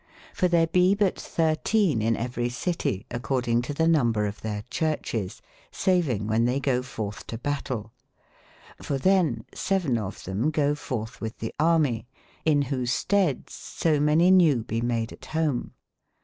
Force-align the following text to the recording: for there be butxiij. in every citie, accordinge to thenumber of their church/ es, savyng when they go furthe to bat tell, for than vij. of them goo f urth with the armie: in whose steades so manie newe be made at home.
for 0.33 0.47
there 0.47 0.65
be 0.65 0.95
butxiij. 0.95 2.01
in 2.01 2.17
every 2.17 2.49
citie, 2.49 3.05
accordinge 3.11 3.61
to 3.67 3.71
thenumber 3.75 4.27
of 4.27 4.41
their 4.41 4.63
church/ 4.71 5.13
es, 5.13 5.43
savyng 5.71 6.25
when 6.25 6.45
they 6.45 6.59
go 6.59 6.81
furthe 6.81 7.23
to 7.27 7.37
bat 7.37 7.65
tell, 7.65 7.91
for 8.81 8.97
than 8.97 9.45
vij. 9.53 9.99
of 9.99 10.23
them 10.23 10.49
goo 10.49 10.71
f 10.71 10.89
urth 10.89 11.21
with 11.21 11.37
the 11.37 11.53
armie: 11.59 12.07
in 12.45 12.63
whose 12.63 12.89
steades 12.91 13.51
so 13.51 13.99
manie 13.99 14.31
newe 14.31 14.63
be 14.65 14.81
made 14.81 15.13
at 15.13 15.25
home. 15.25 15.71